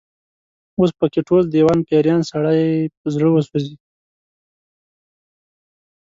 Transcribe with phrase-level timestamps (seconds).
[0.79, 2.63] اوس په کې ټول، دېوان پيریان، سړی
[2.99, 3.75] په زړه وسوځي